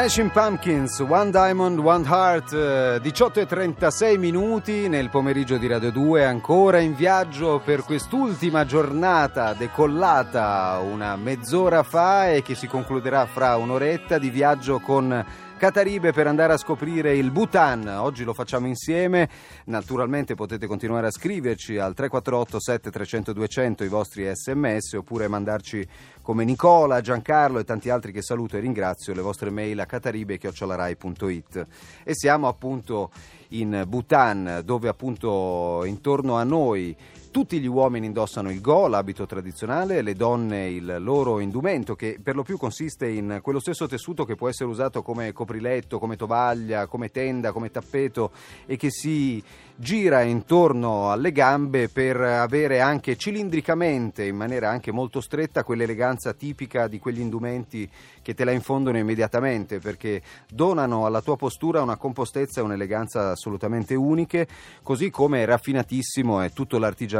Smashing 0.00 0.30
Pumpkins, 0.30 0.98
One 1.00 1.30
Diamond, 1.30 1.78
One 1.78 2.06
Heart, 2.08 2.54
eh, 2.54 3.00
18 3.02 3.40
e 3.40 3.44
36 3.44 4.16
minuti 4.16 4.88
nel 4.88 5.10
pomeriggio 5.10 5.58
di 5.58 5.66
Radio 5.66 5.90
2, 5.90 6.24
ancora 6.24 6.78
in 6.78 6.94
viaggio 6.94 7.60
per 7.62 7.82
quest'ultima 7.82 8.64
giornata 8.64 9.52
decollata 9.52 10.80
una 10.82 11.16
mezz'ora 11.16 11.82
fa 11.82 12.30
e 12.30 12.40
che 12.40 12.54
si 12.54 12.66
concluderà 12.66 13.26
fra 13.26 13.56
un'oretta 13.56 14.16
di 14.16 14.30
viaggio 14.30 14.78
con 14.78 15.22
Cataribe 15.60 16.14
per 16.14 16.26
andare 16.26 16.54
a 16.54 16.56
scoprire 16.56 17.14
il 17.14 17.30
Bhutan. 17.30 17.86
Oggi 17.86 18.24
lo 18.24 18.32
facciamo 18.32 18.66
insieme. 18.66 19.28
Naturalmente 19.66 20.34
potete 20.34 20.66
continuare 20.66 21.08
a 21.08 21.10
scriverci 21.10 21.76
al 21.76 21.92
348 21.92 22.58
7300 22.58 23.32
200 23.34 23.84
i 23.84 23.88
vostri 23.88 24.26
sms 24.34 24.94
oppure 24.94 25.28
mandarci 25.28 25.86
come 26.22 26.44
Nicola, 26.44 27.02
Giancarlo 27.02 27.58
e 27.58 27.64
tanti 27.64 27.90
altri 27.90 28.10
che 28.10 28.22
saluto 28.22 28.56
e 28.56 28.60
ringrazio 28.60 29.12
le 29.12 29.20
vostre 29.20 29.50
mail 29.50 29.78
a 29.80 29.84
cataribe.it. 29.84 31.66
E 32.04 32.14
siamo 32.14 32.48
appunto 32.48 33.10
in 33.48 33.84
Bhutan 33.86 34.62
dove 34.64 34.88
appunto 34.88 35.82
intorno 35.84 36.36
a 36.36 36.42
noi 36.42 36.96
tutti 37.30 37.60
gli 37.60 37.66
uomini 37.66 38.06
indossano 38.06 38.50
il 38.50 38.60
go, 38.60 38.88
l'abito 38.88 39.24
tradizionale, 39.24 40.02
le 40.02 40.14
donne 40.14 40.68
il 40.68 40.96
loro 40.98 41.38
indumento 41.38 41.94
che 41.94 42.18
per 42.20 42.34
lo 42.34 42.42
più 42.42 42.56
consiste 42.56 43.08
in 43.08 43.38
quello 43.40 43.60
stesso 43.60 43.86
tessuto 43.86 44.24
che 44.24 44.34
può 44.34 44.48
essere 44.48 44.68
usato 44.68 45.02
come 45.02 45.32
copriletto, 45.32 46.00
come 46.00 46.16
tovaglia, 46.16 46.86
come 46.86 47.10
tenda, 47.10 47.52
come 47.52 47.70
tappeto 47.70 48.32
e 48.66 48.76
che 48.76 48.90
si 48.90 49.42
gira 49.76 50.22
intorno 50.22 51.10
alle 51.10 51.30
gambe 51.30 51.88
per 51.88 52.20
avere 52.20 52.80
anche 52.80 53.16
cilindricamente, 53.16 54.24
in 54.24 54.36
maniera 54.36 54.68
anche 54.68 54.90
molto 54.90 55.20
stretta, 55.20 55.62
quell'eleganza 55.62 56.32
tipica 56.32 56.88
di 56.88 56.98
quegli 56.98 57.20
indumenti 57.20 57.88
che 58.22 58.34
te 58.34 58.44
la 58.44 58.50
infondono 58.50 58.98
immediatamente 58.98 59.78
perché 59.78 60.20
donano 60.48 61.06
alla 61.06 61.22
tua 61.22 61.36
postura 61.36 61.80
una 61.80 61.96
compostezza 61.96 62.60
e 62.60 62.64
un'eleganza 62.64 63.30
assolutamente 63.30 63.94
uniche, 63.94 64.48
così 64.82 65.10
come 65.10 65.44
raffinatissimo 65.44 66.40
è 66.40 66.50
tutto 66.50 66.78
l'artigianato 66.78 67.18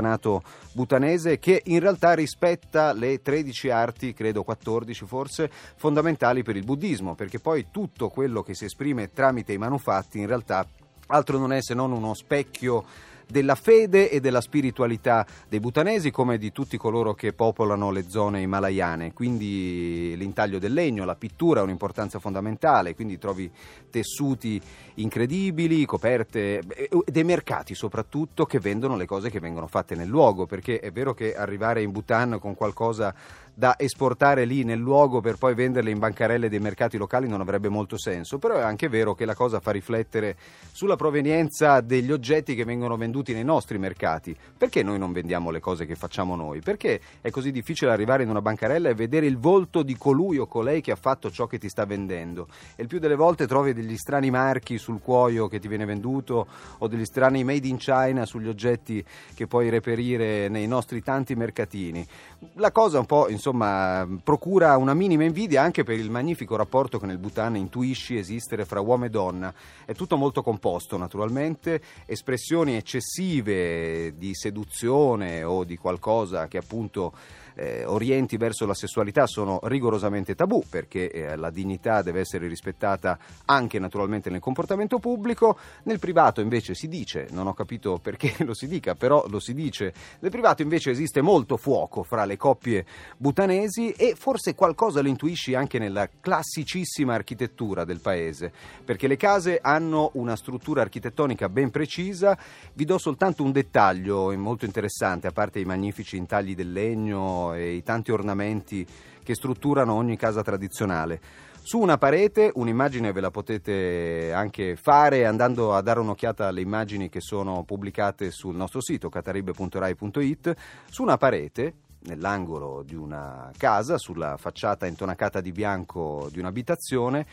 butanese 0.73 1.39
che 1.39 1.63
in 1.67 1.81
realtà 1.81 2.15
rispetta 2.15 2.93
le 2.93 3.21
13 3.21 3.71
arti, 3.71 4.15
credo 4.15 4.43
14 4.43 5.05
forse, 5.05 5.51
fondamentali 5.77 6.43
per 6.43 6.57
il 6.57 6.65
buddismo, 6.65 7.15
perché 7.15 7.39
poi 7.39 7.67
tutto 7.71 8.09
quello 8.09 8.43
che 8.43 8.55
si 8.55 8.65
esprime 8.65 9.13
tramite 9.13 9.53
i 9.53 9.59
manufatti 9.59 10.19
in 10.19 10.27
realtà 10.27 10.67
altro 11.11 11.39
non 11.39 11.53
è 11.53 11.61
se 11.61 11.75
non 11.75 11.93
uno 11.93 12.15
specchio 12.15 12.85
della 13.31 13.55
fede 13.55 14.11
e 14.11 14.21
della 14.21 14.41
spiritualità 14.41 15.27
dei 15.49 15.61
butanesi 15.61 16.11
come 16.11 16.39
di 16.39 16.53
tutti 16.53 16.77
coloro 16.77 17.15
che 17.15 17.33
popolano 17.33 17.91
le 17.91 18.09
zone 18.09 18.41
himalayane. 18.41 19.13
Quindi 19.13 20.15
l'intaglio 20.17 20.59
del 20.59 20.73
legno, 20.73 21.05
la 21.05 21.15
pittura 21.15 21.61
ha 21.61 21.63
un'importanza 21.63 22.19
fondamentale, 22.19 22.95
quindi 22.95 23.19
trovi 23.19 23.51
tessuti 23.91 24.61
incredibili, 24.95 25.85
coperte, 25.85 26.63
dei 27.05 27.25
mercati 27.25 27.75
soprattutto 27.75 28.45
che 28.45 28.59
vendono 28.59 28.97
le 28.97 29.07
cose 29.07 29.31
che 29.31 29.41
vengono 29.41 29.67
fatte 29.67 29.95
nel 29.95 30.09
luogo, 30.09 30.47
perché 30.47 30.81
è 30.81 30.91
vero 30.91 31.15
che 31.15 31.35
arrivare 31.35 31.83
in 31.83 31.93
Bhutan 31.93 32.39
con 32.41 32.55
qualcosa 32.55 33.15
da 33.61 33.79
esportare 33.79 34.47
lì 34.47 34.65
nel 34.65 34.79
luogo 34.79 35.21
per 35.21 35.37
poi 35.37 35.53
venderle 35.53 35.91
in 35.91 35.99
bancarelle 35.99 36.49
dei 36.49 36.61
mercati 36.61 36.97
locali 36.97 37.29
non 37.29 37.43
avrebbe 37.43 37.69
molto 37.69 37.99
senso, 37.99 38.39
però 38.39 38.57
è 38.57 38.63
anche 38.63 38.89
vero 38.89 39.15
che 39.15 39.27
la 39.27 39.35
cosa 39.35 39.61
fa 39.61 39.71
riflettere 39.71 40.35
sulla 40.73 40.97
provenienza 40.97 41.83
degli 41.83 42.11
oggetti 42.11 42.55
che 42.55 42.65
vengono 42.65 42.97
venduti 42.97 43.35
nei 43.35 43.45
nostri 43.45 43.77
mercati. 43.77 44.35
Perché 44.57 44.83
noi 44.83 44.99
non 44.99 45.13
vendiamo 45.13 45.51
le 45.51 45.61
cose 45.61 45.85
che 45.85 45.95
facciamo 45.95 46.37
noi? 46.37 46.61
Perché 46.61 47.03
è 47.21 47.29
così 47.29 47.51
difficile 47.51 47.91
arrivare 47.91 48.23
in 48.23 48.31
una 48.31 48.41
bancarella 48.41 48.89
e 48.89 48.95
vedere 48.95 49.27
il 49.27 49.37
volto 49.37 49.83
di 49.83 49.95
colui 49.95 50.39
o 50.39 50.47
colei 50.47 50.81
che 50.81 50.93
ha 50.93 50.97
fatto 50.97 51.31
ciò 51.31 51.47
che 51.47 51.59
ti 51.59 51.69
sta 51.69 51.85
vendendo? 51.85 52.49
E 52.77 52.81
il 52.81 52.89
più 52.89 52.99
delle 52.99 53.15
volte 53.15 53.47
trovi 53.47 53.75
degli 53.75 53.99
strani 53.99 54.31
marchi 54.31 54.79
sul 54.79 55.03
cuoio 55.03 55.49
che 55.49 55.59
ti 55.59 55.69
viene 55.69 55.85
venduto 55.85 56.47
o 56.79 56.87
degli 56.87 57.05
strani 57.05 57.45
made 57.45 57.69
in 57.69 57.77
China 57.77 58.25
sugli 58.25 58.49
oggetti 58.49 59.05
che 59.35 59.47
puoi 59.47 59.69
reperire 59.69 60.49
nei 60.49 60.67
nostri 60.67 61.03
tanti 61.03 61.35
mercatini. 61.35 62.07
La 62.55 62.73
cosa 62.73 62.99
un 62.99 63.05
po', 63.05 63.29
insomma, 63.29 63.49
insomma, 63.51 64.07
procura 64.23 64.77
una 64.77 64.95
minima 64.95 65.25
invidia 65.25 65.63
anche 65.63 65.83
per 65.83 65.99
il 65.99 66.11
magnifico 66.11 66.57
rapporto 66.57 66.99
che 66.99 67.07
nel 67.07 67.19
Bhutan 67.19 67.57
intuisci 67.57 68.17
esistere 68.17 68.65
fra 68.65 68.81
uomo 68.81 69.05
e 69.07 69.11
donna. 69.11 69.53
È 69.85 69.93
tutto 69.95 70.17
molto 70.17 70.43
composto, 70.43 70.97
naturalmente, 70.97 71.81
espressioni 72.07 72.77
eccessive 72.77 74.15
di 74.17 74.35
seduzione 74.35 75.43
o 75.43 75.65
di 75.65 75.77
qualcosa 75.77 76.47
che 76.47 76.59
appunto 76.59 77.13
eh, 77.61 77.85
orienti 77.85 78.39
verso 78.39 78.65
la 78.65 78.73
sessualità 78.73 79.27
sono 79.27 79.61
rigorosamente 79.65 80.35
tabù 80.35 80.65
perché 80.69 81.11
eh, 81.11 81.37
la 81.37 81.51
dignità 81.51 82.01
deve 82.01 82.21
essere 82.21 82.49
rispettata 82.49 83.19
anche 83.45 83.79
naturalmente 83.79 84.31
nel 84.31 84.41
comportamento 84.41 84.99
pubblico. 84.99 85.59
Nel 85.85 85.99
privato 85.99 86.41
invece 86.41 86.75
si 86.75 86.89
dice, 86.89 87.29
non 87.31 87.47
ho 87.47 87.53
capito 87.53 87.99
perché 87.99 88.35
lo 88.45 88.55
si 88.55 88.67
dica, 88.67 88.95
però 88.95 89.27
lo 89.29 89.39
si 89.39 89.53
dice, 89.53 89.93
nel 90.21 90.31
privato 90.31 90.63
invece 90.63 90.91
esiste 90.91 91.21
molto 91.21 91.59
fuoco 91.59 92.03
fra 92.03 92.25
le 92.25 92.39
coppie 92.39 92.87
butanesi 93.19 93.91
e 93.91 94.15
forse 94.17 94.55
qualcosa 94.55 95.03
lo 95.03 95.09
intuisci 95.09 95.55
anche 95.55 95.79
nella 95.79 96.09
classicissima 96.09 97.13
architettura 97.13 97.85
del 97.85 98.01
paese, 98.01 98.51
perché 98.85 99.07
le 99.07 99.17
case 99.17 99.59
hanno 99.61 100.11
una 100.15 100.37
struttura 100.37 100.81
architettonica 100.81 101.51
ben 101.51 101.71
precisa. 101.71 102.39
Vi 102.73 102.85
do 102.87 102.97
soltanto 102.97 103.43
un 103.43 103.53
dettaglio 103.53 104.35
molto 104.39 104.65
interessante, 104.65 105.27
a 105.27 105.33
parte 105.33 105.59
i 105.59 105.65
magnifici 105.65 106.17
intagli 106.17 106.55
del 106.55 106.73
legno 106.73 107.50
e 107.55 107.73
i 107.73 107.83
tanti 107.83 108.13
ornamenti 108.13 108.87
che 109.23 109.35
strutturano 109.35 109.95
ogni 109.95 110.17
casa 110.17 110.43
tradizionale. 110.43 111.21
Su 111.63 111.79
una 111.79 111.99
parete, 111.99 112.51
un'immagine 112.55 113.13
ve 113.13 113.21
la 113.21 113.31
potete 113.31 114.33
anche 114.33 114.77
fare 114.77 115.27
andando 115.27 115.75
a 115.75 115.83
dare 115.83 116.01
un'occhiata 116.01 116.49
alle 116.49 116.63
immagini 116.63 117.09
che 117.09 117.21
sono 117.21 117.65
pubblicate 117.65 118.31
sul 118.31 118.57
nostro 118.57 118.81
sito 118.81 119.09
cataribe.rai.it. 119.09 120.55
Su 120.89 121.03
una 121.03 121.17
parete, 121.19 121.75
nell'angolo 122.05 122.83
di 122.83 122.95
una 122.95 123.51
casa, 123.57 123.99
sulla 123.99 124.37
facciata 124.39 124.87
intonacata 124.87 125.41
di 125.41 125.53
bianco 125.53 126.29
di 126.33 126.39
un'abitazione, 126.39 127.27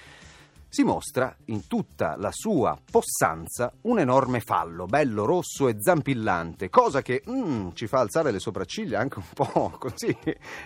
si 0.70 0.84
mostra 0.84 1.36
in 1.46 1.68
tutta 1.68 2.16
la 2.18 2.30
sua 2.32 2.78
possanza 2.90 3.72
un 3.82 4.00
enorme 4.00 4.42
fallo, 4.42 4.86
bello 4.86 5.26
rosso 5.26 5.68
e 5.68 5.78
zampillante, 5.80 6.70
cosa 6.70 7.02
che 7.02 7.24
mm, 7.30 7.70
ci 7.74 7.88
fa 7.88 8.00
alzare 8.00 8.32
le 8.32 8.40
sopracciglia 8.40 9.00
anche 9.00 9.20
un 9.20 9.26
po' 9.34 9.76
così 9.80 10.16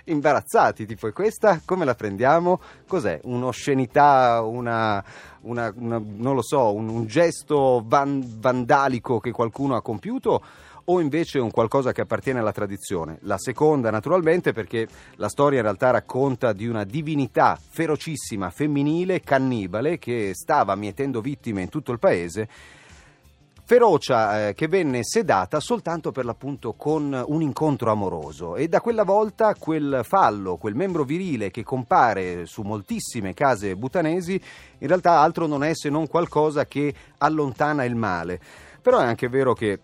imbarazzati, 0.06 0.86
tipo 0.86 1.08
e 1.08 1.14
questa 1.14 1.62
come 1.64 1.86
la 1.86 1.96
prendiamo? 1.96 2.60
Cos'è? 2.88 3.20
Un'oscenità, 3.24 4.42
una, 4.42 5.04
una, 5.42 5.72
una 5.76 6.02
non 6.04 6.36
lo 6.36 6.42
so, 6.42 6.74
un, 6.74 6.90
un 6.90 7.06
gesto 7.06 7.84
van, 7.86 8.24
vandalico 8.40 9.20
che 9.20 9.32
qualcuno 9.32 9.76
ha 9.76 9.82
compiuto? 9.82 10.42
O 10.86 11.00
invece 11.00 11.40
un 11.40 11.52
qualcosa 11.52 11.92
che 11.92 12.02
appartiene 12.02 12.40
alla 12.40 12.52
tradizione. 12.52 13.18
La 13.22 13.38
seconda 13.38 13.90
naturalmente 13.90 14.54
perché 14.54 14.88
la 15.16 15.30
storia 15.30 15.58
in 15.58 15.64
realtà 15.64 15.92
racconta 15.92 16.54
di 16.54 16.68
una 16.68 16.84
divinità 16.84 17.58
ferocissima, 17.60 18.50
femminile, 18.50 19.22
cannibale, 19.22 19.98
che 19.98 20.32
stava 20.34 20.76
mietendo 20.76 21.22
vittime 21.22 21.62
in 21.62 21.70
tutto 21.70 21.92
il 21.92 22.00
paese 22.00 22.48
ferocia 23.72 24.50
eh, 24.50 24.54
che 24.54 24.68
venne 24.68 25.00
sedata 25.02 25.62
soltanto 25.62 26.12
per 26.12 26.26
l'appunto 26.26 26.74
con 26.74 27.24
un 27.26 27.42
incontro 27.42 27.90
amoroso 27.90 28.58
e 28.58 28.68
da 28.68 28.82
quella 28.82 29.06
volta 29.06 29.56
quel 29.58 30.02
fallo, 30.04 30.58
quel 30.58 30.76
membro 30.76 31.06
virile 31.06 31.52
che 31.52 31.64
compare 31.64 32.46
su 32.48 32.64
moltissime 32.64 33.34
case 33.34 33.78
butanesi 33.78 34.34
in 34.80 34.88
realtà 34.88 35.20
altro 35.20 35.48
non 35.48 35.64
è 35.64 35.74
se 35.74 35.88
non 35.90 36.08
qualcosa 36.08 36.66
che 36.66 36.94
allontana 37.20 37.86
il 37.86 37.96
male. 37.96 38.42
Però 38.82 39.00
è 39.00 39.06
anche 39.06 39.30
vero 39.30 39.54
che 39.54 39.80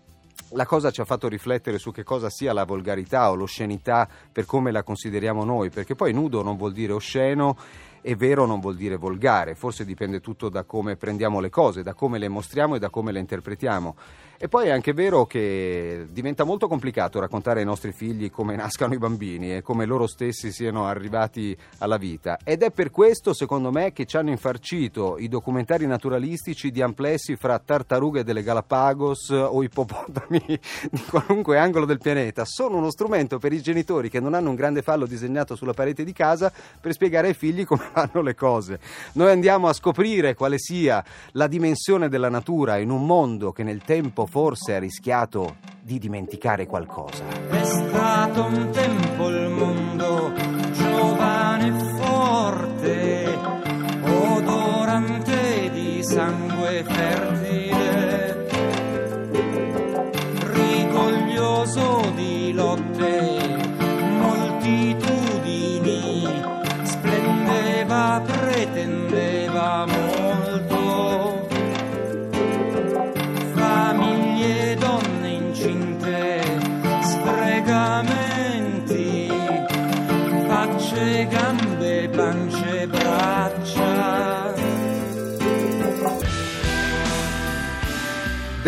la 0.50 0.66
cosa 0.66 0.90
ci 0.90 1.00
ha 1.00 1.04
fatto 1.04 1.28
riflettere 1.28 1.78
su 1.78 1.92
che 1.92 2.04
cosa 2.04 2.30
sia 2.30 2.52
la 2.52 2.64
volgarità 2.64 3.30
o 3.30 3.34
l'oscenità 3.34 4.08
per 4.32 4.46
come 4.46 4.70
la 4.70 4.82
consideriamo 4.82 5.44
noi, 5.44 5.70
perché 5.70 5.94
poi 5.94 6.12
nudo 6.12 6.42
non 6.42 6.56
vuol 6.56 6.72
dire 6.72 6.92
osceno 6.92 7.56
e 8.00 8.16
vero 8.16 8.46
non 8.46 8.60
vuol 8.60 8.76
dire 8.76 8.96
volgare, 8.96 9.54
forse 9.54 9.84
dipende 9.84 10.20
tutto 10.20 10.48
da 10.48 10.64
come 10.64 10.96
prendiamo 10.96 11.40
le 11.40 11.50
cose, 11.50 11.82
da 11.82 11.94
come 11.94 12.18
le 12.18 12.28
mostriamo 12.28 12.76
e 12.76 12.78
da 12.78 12.90
come 12.90 13.12
le 13.12 13.20
interpretiamo. 13.20 13.96
E 14.40 14.46
poi 14.46 14.68
è 14.68 14.70
anche 14.70 14.92
vero 14.92 15.26
che 15.26 16.06
diventa 16.10 16.44
molto 16.44 16.68
complicato 16.68 17.18
raccontare 17.18 17.58
ai 17.58 17.66
nostri 17.66 17.90
figli 17.90 18.30
come 18.30 18.54
nascano 18.56 18.94
i 18.94 18.98
bambini 18.98 19.56
e 19.56 19.62
come 19.62 19.84
loro 19.84 20.06
stessi 20.06 20.52
siano 20.52 20.86
arrivati 20.86 21.56
alla 21.78 21.96
vita. 21.96 22.38
Ed 22.44 22.62
è 22.62 22.70
per 22.70 22.92
questo, 22.92 23.34
secondo 23.34 23.72
me, 23.72 23.92
che 23.92 24.06
ci 24.06 24.16
hanno 24.16 24.30
infarcito 24.30 25.18
i 25.18 25.26
documentari 25.26 25.88
naturalistici 25.88 26.70
di 26.70 26.80
amplessi 26.80 27.34
fra 27.34 27.58
tartarughe 27.58 28.22
delle 28.22 28.44
Galapagos 28.44 29.30
o 29.30 29.60
ippopotami 29.60 30.40
di 30.88 31.02
qualunque 31.10 31.58
angolo 31.58 31.84
del 31.84 31.98
pianeta. 31.98 32.44
Sono 32.44 32.76
uno 32.76 32.92
strumento 32.92 33.38
per 33.38 33.52
i 33.52 33.60
genitori 33.60 34.08
che 34.08 34.20
non 34.20 34.34
hanno 34.34 34.50
un 34.50 34.54
grande 34.54 34.82
fallo 34.82 35.06
disegnato 35.06 35.56
sulla 35.56 35.72
parete 35.72 36.04
di 36.04 36.12
casa 36.12 36.52
per 36.80 36.92
spiegare 36.92 37.26
ai 37.26 37.34
figli 37.34 37.64
come 37.64 37.87
vanno 37.92 38.22
le 38.22 38.34
cose. 38.34 38.78
Noi 39.12 39.30
andiamo 39.30 39.68
a 39.68 39.72
scoprire 39.72 40.34
quale 40.34 40.58
sia 40.58 41.04
la 41.32 41.46
dimensione 41.46 42.08
della 42.08 42.28
natura 42.28 42.78
in 42.78 42.90
un 42.90 43.06
mondo 43.06 43.52
che 43.52 43.62
nel 43.62 43.82
tempo 43.82 44.26
forse 44.26 44.74
ha 44.74 44.78
rischiato 44.78 45.56
di 45.80 45.98
dimenticare 45.98 46.66
qualcosa. 46.66 47.24
È 47.48 47.64
stato 47.64 48.44
un 48.44 48.70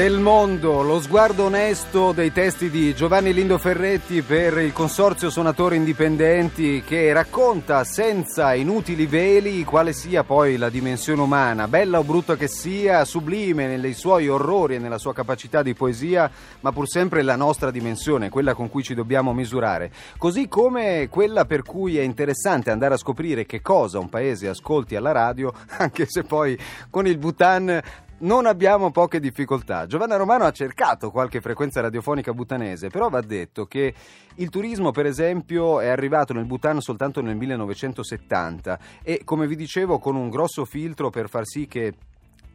Del 0.01 0.19
mondo, 0.19 0.81
lo 0.81 0.99
sguardo 0.99 1.45
onesto 1.45 2.13
dei 2.13 2.33
testi 2.33 2.71
di 2.71 2.95
Giovanni 2.95 3.35
Lindo 3.35 3.59
Ferretti 3.59 4.23
per 4.23 4.57
il 4.57 4.73
Consorzio 4.73 5.29
Suonatori 5.29 5.77
Indipendenti 5.77 6.83
che 6.83 7.13
racconta 7.13 7.85
senza 7.85 8.55
inutili 8.55 9.05
veli 9.05 9.63
quale 9.63 9.93
sia 9.93 10.25
poi 10.25 10.57
la 10.57 10.71
dimensione 10.71 11.21
umana, 11.21 11.69
bella 11.69 11.99
o 11.99 12.03
brutta 12.03 12.37
che 12.37 12.49
sia, 12.49 13.05
sublime 13.05 13.77
nei 13.77 13.93
suoi 13.93 14.27
orrori 14.27 14.77
e 14.77 14.79
nella 14.79 14.97
sua 14.97 15.13
capacità 15.13 15.63
di 15.63 15.75
poesia, 15.75 16.31
ma 16.61 16.73
pur 16.73 16.89
sempre 16.89 17.21
la 17.21 17.37
nostra 17.37 17.71
dimensione, 17.71 18.31
quella 18.31 18.55
con 18.55 18.71
cui 18.71 18.83
ci 18.83 18.95
dobbiamo 18.95 19.35
misurare. 19.35 19.93
Così 20.17 20.49
come 20.49 21.09
quella 21.11 21.45
per 21.45 21.63
cui 21.63 21.99
è 21.99 22.03
interessante 22.03 22.71
andare 22.71 22.95
a 22.95 22.97
scoprire 22.97 23.45
che 23.45 23.61
cosa 23.61 23.99
un 23.99 24.09
paese 24.09 24.49
ascolti 24.49 24.97
alla 24.97 25.13
radio, 25.13 25.53
anche 25.77 26.07
se 26.09 26.23
poi 26.23 26.59
con 26.89 27.07
il 27.07 27.19
Bhutan 27.19 27.83
non 28.21 28.47
abbiamo 28.47 28.91
poche 28.91 29.21
difficoltà. 29.21 29.87
Giovanna 29.87 30.17
Romano 30.17 30.45
ha 30.45 30.51
cercato 30.51 31.11
qualche 31.11 31.41
frequenza 31.41 31.81
radiofonica 31.81 32.33
butanese, 32.33 32.89
però 32.89 33.09
va 33.09 33.21
detto 33.21 33.67
che 33.67 33.95
il 34.37 34.49
turismo, 34.49 34.91
per 34.91 35.07
esempio, 35.07 35.81
è 35.81 35.89
arrivato 35.89 36.33
nel 36.33 36.47
Bhutan 36.47 36.81
soltanto 36.81 37.21
nel 37.21 37.37
1970 37.37 38.79
e, 39.03 39.23
come 39.25 39.47
vi 39.47 39.57
dicevo, 39.57 39.99
con 39.99 40.17
un 40.17 40.29
grosso 40.29 40.65
filtro 40.65 41.11
per 41.11 41.29
far 41.29 41.47
sì 41.47 41.67
che 41.67 41.95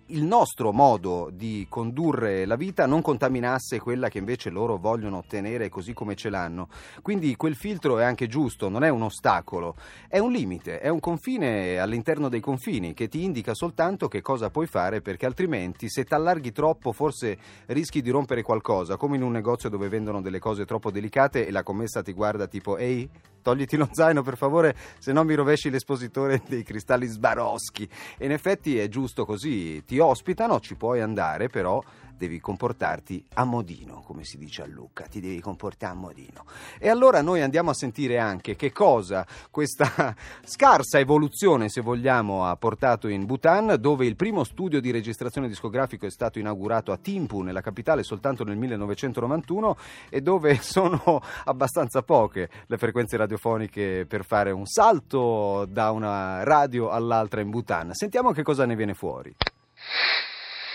il 0.10 0.24
nostro 0.24 0.72
modo 0.72 1.30
di 1.34 1.66
condurre 1.68 2.46
la 2.46 2.56
vita 2.56 2.86
non 2.86 3.02
contaminasse 3.02 3.80
quella 3.80 4.08
che 4.08 4.20
invece 4.20 4.52
loro 4.52 4.78
vogliono 4.78 5.18
ottenere 5.18 5.70
così 5.70 5.94
come 5.94 6.16
ce 6.16 6.30
l'hanno. 6.30 6.68
Quindi 7.02 7.36
quel 7.36 7.56
filtro 7.56 7.98
è 7.98 8.04
anche 8.04 8.28
giusto, 8.28 8.70
non 8.70 8.84
è 8.84 8.90
un 8.90 9.02
ostacolo, 9.02 9.76
è 10.08 10.20
un 10.20 10.32
limite, 10.32 10.80
è 10.80 10.90
un 10.90 11.00
confine 11.00 11.80
all'interno 11.80 12.30
dei 12.30 12.40
confini 12.40 12.94
che 12.94 13.08
ti 13.08 13.24
indica 13.24 13.56
soltanto 13.56 14.08
che 14.08 14.22
cosa 14.22 14.52
puoi 14.52 14.68
fare 14.68 15.02
perché 15.02 15.26
altrimenti 15.26 15.90
se 15.90 16.04
t'allarghi 16.04 16.52
troppo 16.52 16.92
forse 16.92 17.38
rischi 17.68 18.02
di 18.02 18.12
rompere 18.12 18.44
qualcosa, 18.44 18.98
come 18.98 19.16
in 19.16 19.24
un 19.24 19.32
negozio 19.32 19.70
dove 19.70 19.90
vendono 19.90 20.22
delle 20.22 20.40
cose 20.40 20.66
troppo 20.66 20.92
delicate 20.92 21.48
e 21.48 21.52
la 21.52 21.64
commessa 21.64 22.04
ti 22.04 22.14
guarda 22.14 22.48
tipo 22.48 22.78
ehi 22.78 23.10
togliti 23.46 23.78
lo 23.78 23.88
zaino 23.92 24.24
per 24.24 24.38
favore 24.38 24.76
se 24.98 25.14
no 25.14 25.24
mi 25.24 25.36
rovesci 25.36 25.70
l'espositore 25.70 26.42
dei 26.48 26.64
cristalli 26.64 27.06
Swarovski. 27.06 27.88
E 28.18 28.26
in 28.26 28.32
effetti 28.32 28.80
è 28.80 28.88
giusto 28.88 29.24
così. 29.24 29.84
Ti 29.86 30.00
ospitano 30.00 30.60
ci 30.60 30.74
puoi 30.74 31.00
andare 31.02 31.48
però 31.48 31.80
devi 32.18 32.40
comportarti 32.40 33.24
a 33.34 33.44
modino, 33.44 34.02
come 34.06 34.24
si 34.24 34.38
dice 34.38 34.64
a 34.64 34.66
Lucca, 34.66 35.06
ti 35.06 35.20
devi 35.20 35.40
comportare 35.40 35.94
a 35.94 35.96
modino. 35.96 36.46
E 36.80 36.90
allora 36.90 37.22
noi 37.22 37.42
andiamo 37.42 37.70
a 37.70 37.74
sentire 37.74 38.18
anche 38.18 38.56
che 38.56 38.72
cosa 38.72 39.26
questa 39.52 40.16
scarsa 40.44 41.00
evoluzione, 41.00 41.70
se 41.70 41.82
vogliamo, 41.82 42.46
ha 42.46 42.56
portato 42.56 43.08
in 43.08 43.26
Bhutan, 43.26 43.76
dove 43.80 44.06
il 44.06 44.16
primo 44.16 44.44
studio 44.44 44.80
di 44.80 44.92
registrazione 44.92 45.48
discografico 45.48 46.06
è 46.06 46.12
stato 46.12 46.40
inaugurato 46.40 46.92
a 46.92 46.98
Thimphu, 46.98 47.42
nella 47.42 47.62
capitale, 47.62 48.04
soltanto 48.04 48.44
nel 48.44 48.58
1991 48.58 49.78
e 50.10 50.22
dove 50.22 50.60
sono 50.62 51.22
abbastanza 51.46 52.02
poche 52.02 52.50
le 52.68 52.78
frequenze 52.78 53.18
radiofoniche 53.18 54.06
per 54.08 54.26
fare 54.26 54.52
un 54.52 54.66
salto 54.66 55.66
da 55.70 55.92
una 55.92 56.44
radio 56.44 56.90
all'altra 56.90 57.42
in 57.42 57.50
Bhutan. 57.50 57.94
Sentiamo 57.94 58.32
che 58.32 58.44
cosa 58.44 58.66
ne 58.66 58.76
viene 58.76 58.94
fuori. 58.94 59.36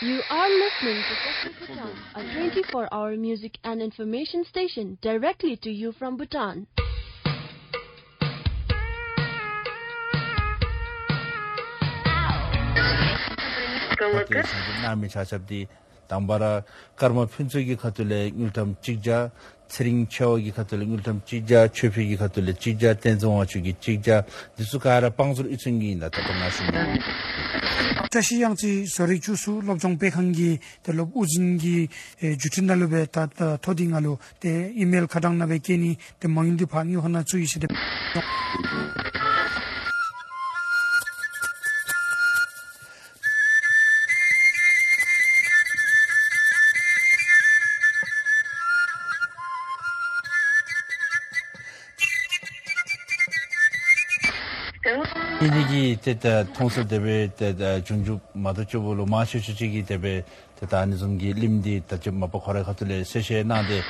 You 0.03 0.23
are 0.31 0.49
listening 0.49 0.97
to 0.97 1.15
Bhutan, 1.61 1.93
a 2.15 2.21
24-hour 2.21 3.19
music 3.19 3.59
and 3.65 3.83
information 3.83 4.47
station 4.47 4.97
directly 5.03 5.57
to 5.59 5.71
you 5.71 5.93
from 5.93 6.17
Bhutan. 6.17 6.67
ᱛᱮ 14.31 14.41
ᱥᱟᱡᱱᱟ 14.41 14.97
ᱢᱤᱪᱷᱟ 14.97 15.25
ᱥᱟᱵᱫᱤ 15.25 15.69
ᱛᱟᱢᱵᱟᱨᱟ 16.09 16.65
ᱠᱟᱨᱢᱟ 16.97 17.27
ᱯᱷᱤᱱᱪᱩᱜᱤ 17.27 17.77
ᱠᱷᱟᱛᱩᱞᱮ 17.77 18.33
ᱧᱩᱛᱟᱢ 18.33 18.75
ᱪᱤᱜᱡᱟ 18.81 19.19
tsering 19.71 20.07
chawagi 20.09 20.51
khatuli 20.51 20.87
ngultam 20.87 21.21
chikja 21.25 21.69
chupigi 21.71 22.17
khatuli 22.19 22.55
chikja 22.55 22.95
tenzongwa 22.95 23.47
chugi 23.47 23.73
chikja 23.79 24.25
disukara 24.59 25.11
pangzur 25.11 25.47
itsungi 25.47 25.93
inda 25.93 26.11
tata 26.11 26.35
nashini 26.35 26.99
tashi 28.11 28.41
yangzi 28.43 28.87
sori 28.87 29.21
chusu 29.21 29.63
lobchong 29.63 29.97
pekhangi 29.97 30.59
te 30.83 30.93
lob 30.93 31.15
uzingi 31.15 31.89
e, 32.21 32.37
jutinda 32.37 32.75
lobe 32.75 33.07
tata 33.07 33.59
thodi 33.59 33.87
ngalu 33.87 34.19
te 34.41 34.75
email 34.77 35.07
khadang 35.07 35.39
nabe 35.39 35.63
keni 35.63 35.97
te 36.19 36.27
mangindi 36.27 36.67
phangi 36.67 36.97
hona 36.99 37.23
chuyi 37.23 37.47
shide 37.47 37.69
이메일 56.00 56.00
카당나베 56.00 56.00
케니 56.00 56.00
데 56.00 56.00
망인디 56.00 56.00
방이 56.00 56.00
하나 56.00 56.00
주이시데 56.00 56.00
이니기 56.00 56.00
때다 56.00 56.44
통솔 56.54 56.88
대베 56.88 57.36
때다 57.36 57.84
중주 57.84 58.20
마도쪽으로 58.34 59.06
마셔주지기 59.06 59.86
대베 59.86 60.24
때다 60.60 60.80
안좀기 60.80 61.34
림디 61.34 61.84
다좀 61.88 62.20
마포 62.20 62.40
거래 62.40 62.64
같을래 62.64 63.04
세시에 63.04 63.44
나데 63.44 63.82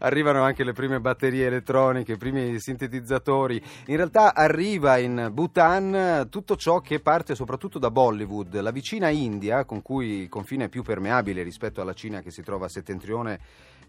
arrivano 0.00 0.42
anche 0.42 0.64
le 0.64 0.72
prime 0.72 1.00
batterie 1.00 1.46
elettroniche, 1.46 2.12
i 2.12 2.16
primi 2.16 2.58
sintetizzatori. 2.60 3.62
In 3.86 3.96
realtà 3.96 4.34
arriva 4.34 4.98
in 4.98 5.30
Bhutan 5.32 6.26
tutto 6.30 6.56
ciò 6.56 6.80
che 6.80 7.00
parte 7.00 7.34
soprattutto 7.34 7.78
da 7.78 7.90
Bollywood, 7.90 8.60
la 8.60 8.70
vicina 8.70 9.08
India, 9.08 9.64
con 9.64 9.82
cui 9.82 10.22
il 10.22 10.28
confine 10.28 10.64
è 10.64 10.68
più 10.68 10.82
permeabile 10.82 11.42
rispetto 11.42 11.80
alla 11.80 11.94
Cina 11.94 12.20
che 12.20 12.30
si 12.30 12.42
trova 12.42 12.66
a 12.66 12.68
settentrione 12.68 13.40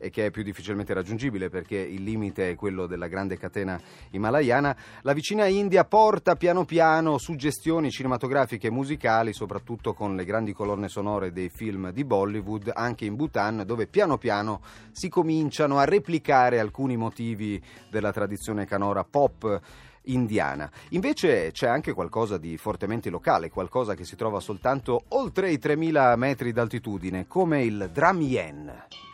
e 0.02 0.10
che 0.10 0.26
è 0.26 0.32
più 0.32 0.42
difficilmente 0.42 0.94
raggiungibile 0.94 1.50
perché 1.50 1.78
il 1.78 2.04
limite 2.04 2.50
è 2.50 2.56
quello 2.56 2.88
della 2.88 3.08
grande 3.08 3.38
catena 3.38 3.80
himalayana, 4.10 4.76
la 5.04 5.14
vicina 5.14 5.46
India 5.46 5.86
porta 5.86 6.36
piano 6.36 6.66
piano 6.66 7.18
suggestioni 7.20 7.92
cinematografiche 7.92 8.68
e 8.68 8.72
musicali, 8.72 9.34
soprattutto 9.34 9.94
con 9.94 10.16
le 10.16 10.26
grandi 10.26 10.54
colonne 10.54 10.90
sonore 10.90 11.32
dei 11.32 11.50
film 11.50 11.92
di 11.92 12.04
Bollywood, 12.04 12.72
anche 12.74 13.06
in 13.06 13.16
Bhutan, 13.16 13.64
dove 13.66 13.86
piano 13.88 14.18
piano 14.18 14.62
si 14.92 15.08
cominciano 15.08 15.78
a 15.78 15.86
replicare 15.86 16.60
alcuni 16.60 16.98
motivi 16.98 17.62
della 17.90 18.12
tradizione 18.12 18.66
canora 18.66 19.04
pop 19.04 19.62
indiana. 20.06 20.70
Invece 20.90 21.52
c'è 21.52 21.68
anche 21.68 21.94
qualcosa 21.94 22.38
di 22.38 22.58
fortemente 22.58 23.10
locale, 23.10 23.50
qualcosa 23.50 23.94
che 23.94 24.06
si 24.06 24.16
trova 24.16 24.40
soltanto 24.40 25.04
oltre 25.10 25.52
i 25.52 25.60
3000 25.60 26.16
metri 26.16 26.52
d'altitudine, 26.52 27.28
come 27.28 27.64
il 27.64 27.90
drum 27.94 28.22
yen. 28.22 29.11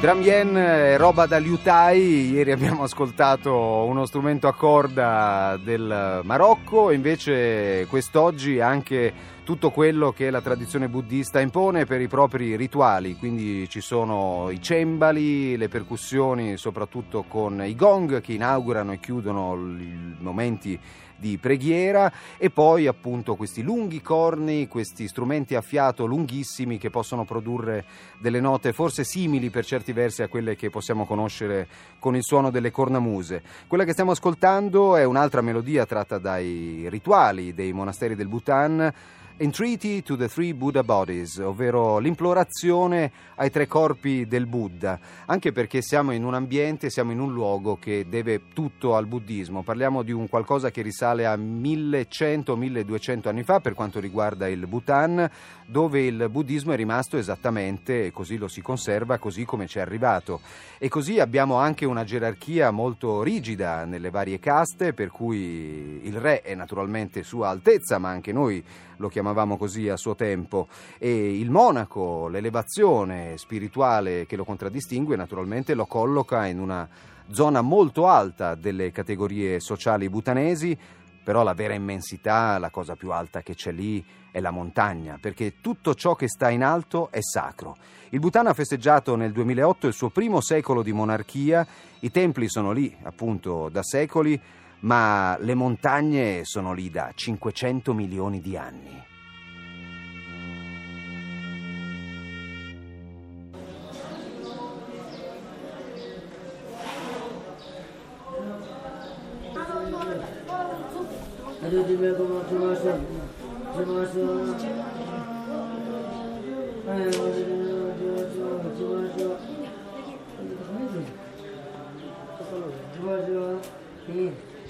Il 0.00 0.04
drum 0.04 0.22
yen 0.22 0.96
roba 0.96 1.26
da 1.26 1.38
liutai, 1.38 2.30
ieri 2.30 2.52
abbiamo 2.52 2.84
ascoltato 2.84 3.84
uno 3.84 4.06
strumento 4.06 4.46
a 4.46 4.54
corda 4.54 5.58
del 5.60 6.20
Marocco, 6.22 6.92
invece 6.92 7.84
quest'oggi 7.88 8.60
anche 8.60 9.12
tutto 9.42 9.72
quello 9.72 10.12
che 10.12 10.30
la 10.30 10.40
tradizione 10.40 10.88
buddista 10.88 11.40
impone 11.40 11.84
per 11.84 12.00
i 12.00 12.06
propri 12.06 12.54
rituali, 12.54 13.16
quindi 13.16 13.68
ci 13.68 13.80
sono 13.80 14.50
i 14.50 14.62
cembali, 14.62 15.56
le 15.56 15.66
percussioni, 15.66 16.56
soprattutto 16.58 17.24
con 17.26 17.60
i 17.64 17.74
gong 17.74 18.20
che 18.20 18.34
inaugurano 18.34 18.92
e 18.92 19.00
chiudono 19.00 19.56
i 19.56 20.14
momenti 20.20 20.78
di 21.18 21.36
preghiera 21.38 22.10
e 22.36 22.50
poi 22.50 22.86
appunto 22.86 23.34
questi 23.34 23.62
lunghi 23.62 24.00
corni, 24.00 24.68
questi 24.68 25.08
strumenti 25.08 25.54
a 25.54 25.60
fiato 25.60 26.06
lunghissimi 26.06 26.78
che 26.78 26.90
possono 26.90 27.24
produrre 27.24 27.84
delle 28.18 28.40
note 28.40 28.72
forse 28.72 29.04
simili 29.04 29.50
per 29.50 29.64
certi 29.64 29.92
versi 29.92 30.22
a 30.22 30.28
quelle 30.28 30.54
che 30.56 30.70
possiamo 30.70 31.04
conoscere 31.04 31.66
con 31.98 32.14
il 32.14 32.22
suono 32.22 32.50
delle 32.50 32.70
cornamuse. 32.70 33.42
Quella 33.66 33.84
che 33.84 33.92
stiamo 33.92 34.12
ascoltando 34.12 34.96
è 34.96 35.04
un'altra 35.04 35.40
melodia 35.40 35.86
tratta 35.86 36.18
dai 36.18 36.86
rituali 36.88 37.52
dei 37.52 37.72
monasteri 37.72 38.14
del 38.14 38.28
Bhutan 38.28 38.92
Entreaty 39.40 40.02
to 40.02 40.16
the 40.16 40.26
Three 40.26 40.52
Buddha 40.52 40.82
Bodies, 40.82 41.38
ovvero 41.38 41.98
l'implorazione 41.98 43.12
ai 43.36 43.52
tre 43.52 43.68
corpi 43.68 44.26
del 44.26 44.46
Buddha, 44.46 44.98
anche 45.26 45.52
perché 45.52 45.80
siamo 45.80 46.10
in 46.10 46.24
un 46.24 46.34
ambiente, 46.34 46.90
siamo 46.90 47.12
in 47.12 47.20
un 47.20 47.32
luogo 47.32 47.76
che 47.76 48.06
deve 48.08 48.48
tutto 48.52 48.96
al 48.96 49.06
buddismo. 49.06 49.62
Parliamo 49.62 50.02
di 50.02 50.10
un 50.10 50.28
qualcosa 50.28 50.72
che 50.72 50.82
risale 50.82 51.24
a 51.24 51.36
1100-1200 51.36 53.28
anni 53.28 53.44
fa 53.44 53.60
per 53.60 53.74
quanto 53.74 54.00
riguarda 54.00 54.48
il 54.48 54.66
Bhutan, 54.66 55.30
dove 55.66 56.00
il 56.00 56.28
buddismo 56.28 56.72
è 56.72 56.76
rimasto 56.76 57.16
esattamente, 57.16 58.10
così 58.10 58.38
lo 58.38 58.48
si 58.48 58.60
conserva, 58.60 59.18
così 59.18 59.44
come 59.44 59.68
ci 59.68 59.78
è 59.78 59.82
arrivato. 59.82 60.40
E 60.78 60.88
così 60.88 61.20
abbiamo 61.20 61.54
anche 61.54 61.84
una 61.84 62.02
gerarchia 62.02 62.72
molto 62.72 63.22
rigida 63.22 63.84
nelle 63.84 64.10
varie 64.10 64.40
caste, 64.40 64.92
per 64.92 65.12
cui 65.12 66.00
il 66.02 66.16
re 66.18 66.42
è 66.42 66.56
naturalmente 66.56 67.22
Sua 67.22 67.50
Altezza, 67.50 67.98
ma 67.98 68.08
anche 68.08 68.32
noi 68.32 68.64
lo 68.98 69.08
chiamavamo 69.28 69.58
così 69.58 69.88
a 69.88 69.96
suo 69.96 70.14
tempo, 70.14 70.68
e 70.98 71.38
il 71.38 71.50
monaco, 71.50 72.28
l'elevazione 72.28 73.36
spirituale 73.36 74.24
che 74.26 74.36
lo 74.36 74.44
contraddistingue, 74.44 75.16
naturalmente 75.16 75.74
lo 75.74 75.86
colloca 75.86 76.46
in 76.46 76.58
una 76.58 76.88
zona 77.30 77.60
molto 77.60 78.06
alta 78.06 78.54
delle 78.54 78.90
categorie 78.90 79.60
sociali 79.60 80.08
butanesi, 80.08 80.76
però 81.22 81.42
la 81.42 81.52
vera 81.52 81.74
immensità, 81.74 82.56
la 82.58 82.70
cosa 82.70 82.94
più 82.96 83.12
alta 83.12 83.42
che 83.42 83.54
c'è 83.54 83.70
lì 83.70 84.02
è 84.30 84.40
la 84.40 84.50
montagna, 84.50 85.18
perché 85.20 85.60
tutto 85.60 85.94
ciò 85.94 86.14
che 86.14 86.26
sta 86.26 86.48
in 86.48 86.64
alto 86.64 87.10
è 87.10 87.20
sacro. 87.20 87.76
Il 88.10 88.20
Bhutan 88.20 88.46
ha 88.46 88.54
festeggiato 88.54 89.14
nel 89.14 89.32
2008 89.32 89.88
il 89.88 89.92
suo 89.92 90.08
primo 90.08 90.40
secolo 90.40 90.82
di 90.82 90.92
monarchia, 90.92 91.66
i 92.00 92.10
templi 92.10 92.48
sono 92.48 92.72
lì 92.72 92.96
appunto 93.02 93.68
da 93.68 93.82
secoli, 93.82 94.40
ma 94.80 95.36
le 95.38 95.54
montagne 95.54 96.44
sono 96.44 96.72
lì 96.72 96.88
da 96.88 97.10
500 97.14 97.92
milioni 97.92 98.40
di 98.40 98.56
anni. 98.56 99.16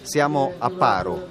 Siamo 0.03 0.53
a 0.59 0.71
Paro, 0.71 1.29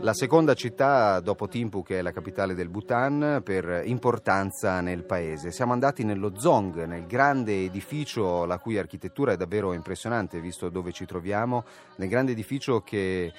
la 0.00 0.14
seconda 0.14 0.54
città 0.54 1.20
dopo 1.20 1.46
Thimphu 1.46 1.82
che 1.82 1.98
è 1.98 2.02
la 2.02 2.12
capitale 2.12 2.54
del 2.54 2.68
Bhutan 2.68 3.40
per 3.44 3.82
importanza 3.84 4.80
nel 4.80 5.04
paese. 5.04 5.50
Siamo 5.50 5.72
andati 5.72 6.04
nello 6.04 6.32
Zong, 6.38 6.84
nel 6.84 7.06
grande 7.06 7.64
edificio 7.64 8.44
la 8.44 8.58
cui 8.58 8.78
architettura 8.78 9.32
è 9.32 9.36
davvero 9.36 9.72
impressionante 9.72 10.40
visto 10.40 10.68
dove 10.68 10.92
ci 10.92 11.04
troviamo, 11.04 11.64
nel 11.96 12.08
grande 12.08 12.32
edificio 12.32 12.80
che 12.80 13.32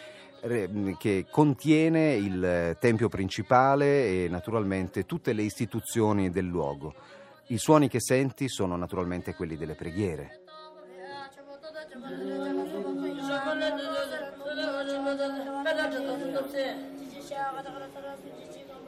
che 0.97 1.25
contiene 1.29 2.15
il 2.15 2.75
tempio 2.77 3.07
principale 3.07 4.25
e 4.25 4.27
naturalmente 4.29 5.05
tutte 5.05 5.31
le 5.31 5.41
istituzioni 5.41 6.29
del 6.31 6.45
luogo. 6.45 6.93
I 7.47 7.57
suoni 7.57 7.87
che 7.87 8.01
senti 8.01 8.49
sono 8.49 8.75
naturalmente 8.75 9.35
quelli 9.35 9.55
delle 9.55 9.75
preghiere. 9.75 10.41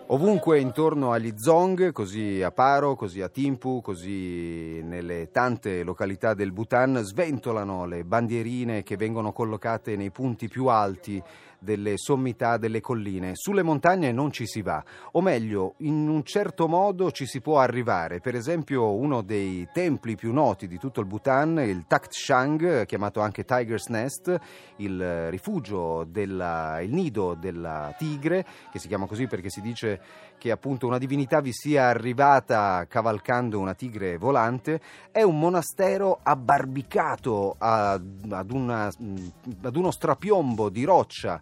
Ovunque 0.09 0.59
intorno 0.59 1.12
agli 1.12 1.33
Zong, 1.35 1.91
così 1.91 2.43
a 2.43 2.51
Paro, 2.51 2.95
così 2.95 3.21
a 3.21 3.27
Thimphu, 3.27 3.81
così 3.81 4.79
nelle 4.83 5.31
tante 5.31 5.81
località 5.81 6.35
del 6.35 6.51
Bhutan, 6.51 7.01
sventolano 7.01 7.88
le 7.88 8.03
bandierine 8.03 8.83
che 8.83 8.97
vengono 8.97 9.31
collocate 9.31 9.95
nei 9.95 10.12
punti 10.12 10.47
più 10.47 10.67
alti 10.67 11.21
delle 11.65 11.98
sommità 11.98 12.55
delle 12.55 12.79
colline. 12.79 13.31
Sulle 13.34 13.63
montagne 13.63 14.13
non 14.13 14.31
ci 14.31 14.45
si 14.48 14.62
va, 14.62 14.81
o 15.12 15.22
meglio, 15.22 15.74
in 15.79 16.07
un 16.07 16.24
certo 16.24 16.69
modo 16.69 17.12
ci 17.12 17.25
si 17.25 17.41
può 17.41 17.60
arrivare. 17.60 18.22
Per 18.22 18.36
esempio, 18.36 18.93
uno 18.93 19.22
dei 19.22 19.67
templi 19.74 20.15
più 20.15 20.31
noti 20.31 20.67
di 20.67 20.77
tutto 20.77 21.01
il 21.01 21.07
Bhutan, 21.07 21.60
il 21.60 21.86
Takht 21.88 22.13
Shang, 22.13 22.86
chiamato 22.86 23.19
anche 23.19 23.43
Tiger's 23.43 23.88
Nest, 23.88 24.39
il 24.77 25.29
rifugio, 25.29 26.05
della, 26.05 26.79
il 26.81 26.93
nido 26.93 27.34
della 27.34 27.93
tigre, 27.98 28.45
che 28.72 28.79
si 28.79 28.88
chiama 28.88 29.07
così 29.07 29.27
perché 29.27 29.50
si 29.50 29.60
dice 29.60 30.00
che 30.38 30.51
appunto 30.51 30.86
una 30.86 30.98
divinità 30.98 31.39
vi 31.41 31.51
sia 31.51 31.88
arrivata 31.88 32.86
cavalcando 32.88 33.60
una 33.60 33.74
tigre 33.74 34.17
volante, 34.17 34.79
è 35.12 35.24
un 35.24 35.39
monastero 35.39 36.19
abbarbicato 36.22 37.55
ad, 37.57 38.51
una, 38.51 38.86
ad 38.86 39.75
uno 39.75 39.91
strapiombo 39.91 40.69
di 40.69 40.84
roccia 40.84 41.41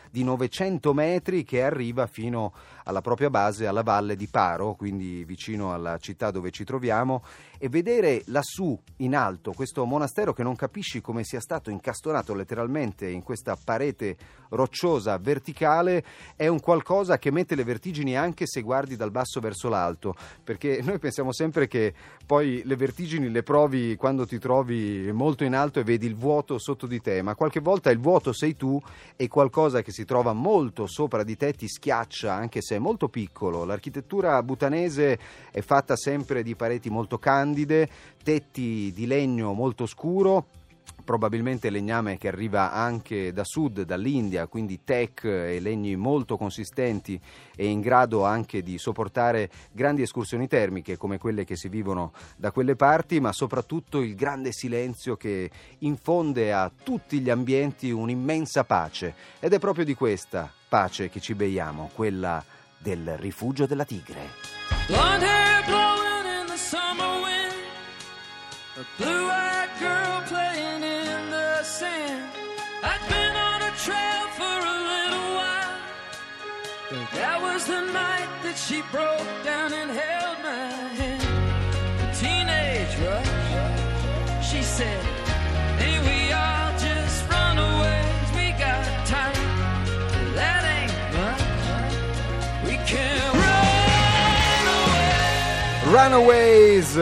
di 0.11 0.23
900 0.23 0.93
metri 0.93 1.43
che 1.43 1.63
arriva 1.63 2.05
fino 2.05 2.53
alla 2.83 3.01
propria 3.01 3.29
base 3.29 3.65
alla 3.65 3.81
valle 3.81 4.15
di 4.15 4.27
Paro, 4.27 4.75
quindi 4.75 5.23
vicino 5.23 5.73
alla 5.73 5.97
città 5.97 6.31
dove 6.31 6.51
ci 6.51 6.65
troviamo, 6.65 7.23
e 7.57 7.69
vedere 7.69 8.23
lassù 8.25 8.77
in 8.97 9.15
alto 9.15 9.53
questo 9.53 9.85
monastero 9.85 10.33
che 10.33 10.43
non 10.43 10.55
capisci 10.55 10.99
come 10.99 11.23
sia 11.23 11.39
stato 11.39 11.69
incastonato 11.69 12.33
letteralmente 12.33 13.07
in 13.07 13.23
questa 13.23 13.57
parete 13.63 14.17
rocciosa 14.49 15.17
verticale 15.17 16.03
è 16.35 16.47
un 16.47 16.59
qualcosa 16.59 17.17
che 17.17 17.31
mette 17.31 17.55
le 17.55 17.63
vertigini 17.63 18.17
anche 18.17 18.45
se 18.47 18.61
guardi 18.61 18.95
dal 18.95 19.11
basso 19.11 19.39
verso 19.39 19.69
l'alto, 19.69 20.15
perché 20.43 20.81
noi 20.83 20.99
pensiamo 20.99 21.31
sempre 21.31 21.67
che 21.67 21.93
poi 22.25 22.61
le 22.65 22.75
vertigini 22.75 23.29
le 23.29 23.43
provi 23.43 23.95
quando 23.95 24.25
ti 24.25 24.39
trovi 24.39 25.11
molto 25.11 25.43
in 25.43 25.55
alto 25.55 25.79
e 25.79 25.83
vedi 25.83 26.05
il 26.05 26.15
vuoto 26.15 26.57
sotto 26.57 26.87
di 26.87 26.99
te, 26.99 27.21
ma 27.21 27.35
qualche 27.35 27.59
volta 27.59 27.91
il 27.91 27.99
vuoto 27.99 28.33
sei 28.33 28.55
tu 28.55 28.81
e 29.15 29.27
qualcosa 29.27 29.81
che 29.81 29.91
si 29.91 30.00
trova 30.05 30.33
molto 30.33 30.87
sopra 30.87 31.23
di 31.23 31.35
te 31.35 31.53
ti 31.53 31.67
schiaccia 31.67 32.33
anche 32.33 32.61
se 32.61 32.75
è 32.75 32.79
molto 32.79 33.09
piccolo. 33.09 33.63
L'architettura 33.63 34.41
butanese 34.43 35.19
è 35.51 35.61
fatta 35.61 35.95
sempre 35.95 36.43
di 36.43 36.55
pareti 36.55 36.89
molto 36.89 37.17
candide, 37.17 37.89
tetti 38.23 38.91
di 38.93 39.05
legno 39.05 39.53
molto 39.53 39.85
scuro 39.85 40.59
probabilmente 41.03 41.69
legname 41.69 42.17
che 42.17 42.27
arriva 42.27 42.71
anche 42.71 43.33
da 43.33 43.43
sud, 43.43 43.81
dall'India, 43.81 44.47
quindi 44.47 44.83
tech 44.83 45.23
e 45.23 45.59
legni 45.59 45.95
molto 45.95 46.37
consistenti 46.37 47.19
e 47.55 47.67
in 47.67 47.81
grado 47.81 48.25
anche 48.25 48.61
di 48.61 48.77
sopportare 48.77 49.49
grandi 49.71 50.01
escursioni 50.01 50.47
termiche 50.47 50.97
come 50.97 51.17
quelle 51.17 51.43
che 51.45 51.55
si 51.55 51.69
vivono 51.69 52.13
da 52.37 52.51
quelle 52.51 52.75
parti, 52.75 53.19
ma 53.19 53.31
soprattutto 53.31 53.99
il 53.99 54.15
grande 54.15 54.51
silenzio 54.51 55.15
che 55.15 55.49
infonde 55.79 56.53
a 56.53 56.71
tutti 56.83 57.19
gli 57.19 57.29
ambienti 57.29 57.91
un'immensa 57.91 58.63
pace 58.63 59.13
ed 59.39 59.53
è 59.53 59.59
proprio 59.59 59.85
di 59.85 59.93
questa 59.93 60.51
pace 60.69 61.09
che 61.09 61.19
ci 61.19 61.35
beiamo, 61.35 61.91
quella 61.93 62.43
del 62.77 63.17
rifugio 63.17 63.65
della 63.65 63.85
tigre. 63.85 64.29
Blonde 64.87 65.41
a 68.81 68.85
blue-eyed 68.97 69.69
girl 69.79 70.21
playing 70.27 70.70
that 76.91 77.41
was 77.41 77.65
the 77.65 77.81
night 77.81 78.27
that 78.43 78.57
she 78.57 78.81
broke 78.91 79.27
down 79.43 79.71
and 79.73 79.89
held 79.91 80.37
my 80.43 80.67
hand. 80.99 81.23
A 82.03 82.13
teenage 82.13 82.95
rush, 82.99 84.45
she 84.45 84.61
said, 84.61 85.10
Runaways, 95.91 96.93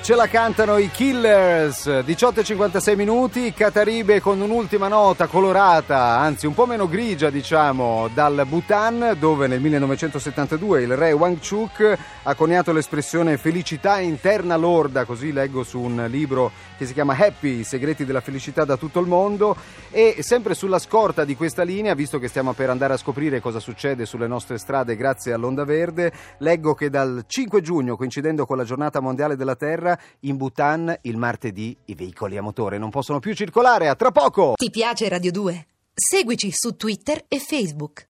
ce 0.00 0.14
la 0.14 0.28
cantano 0.28 0.78
i 0.78 0.88
Killers, 0.92 1.88
18.56 1.88 2.94
minuti, 2.94 3.52
Cataribe 3.52 4.20
con 4.20 4.40
un'ultima 4.40 4.86
nota 4.86 5.26
colorata, 5.26 6.18
anzi 6.18 6.46
un 6.46 6.54
po' 6.54 6.66
meno 6.66 6.86
grigia 6.88 7.30
diciamo, 7.30 8.08
dal 8.14 8.44
Bhutan 8.46 9.16
dove 9.18 9.48
nel 9.48 9.60
1972 9.60 10.82
il 10.82 10.96
re 10.96 11.10
Wangchuk 11.10 11.98
ha 12.22 12.34
coniato 12.36 12.70
l'espressione 12.70 13.38
felicità 13.38 13.98
interna 13.98 14.54
lorda, 14.54 15.04
così 15.04 15.32
leggo 15.32 15.64
su 15.64 15.80
un 15.80 16.06
libro 16.08 16.52
che 16.78 16.86
si 16.86 16.92
chiama 16.92 17.16
Happy, 17.18 17.60
i 17.60 17.64
segreti 17.64 18.04
della 18.04 18.20
felicità 18.20 18.64
da 18.64 18.76
tutto 18.76 19.00
il 19.00 19.08
mondo. 19.08 19.56
E 19.90 20.16
sempre 20.20 20.54
sulla 20.54 20.78
scorta 20.78 21.24
di 21.24 21.36
questa 21.36 21.62
linea, 21.64 21.94
visto 21.94 22.18
che 22.18 22.28
stiamo 22.28 22.54
per 22.54 22.70
andare 22.70 22.94
a 22.94 22.96
scoprire 22.96 23.40
cosa 23.40 23.60
succede 23.60 24.06
sulle 24.06 24.26
nostre 24.26 24.58
strade 24.58 24.96
grazie 24.96 25.32
all'Onda 25.32 25.64
Verde, 25.64 26.12
leggo 26.38 26.74
che 26.74 26.88
dal 26.88 27.24
5 27.26 27.60
giugno 27.60 27.96
coincidendo 28.12 28.44
con 28.44 28.58
la 28.58 28.64
giornata 28.64 29.00
mondiale 29.00 29.36
della 29.36 29.56
Terra, 29.56 29.98
in 30.20 30.36
Bhutan 30.36 30.94
il 31.02 31.16
martedì 31.16 31.74
i 31.86 31.94
veicoli 31.94 32.36
a 32.36 32.42
motore 32.42 32.76
non 32.76 32.90
possono 32.90 33.20
più 33.20 33.32
circolare. 33.32 33.88
A 33.88 33.94
tra 33.94 34.10
poco! 34.10 34.52
Ti 34.54 34.68
piace 34.68 35.08
Radio 35.08 35.32
2? 35.32 35.66
Seguici 35.94 36.50
su 36.52 36.76
Twitter 36.76 37.24
e 37.26 37.38
Facebook. 37.38 38.00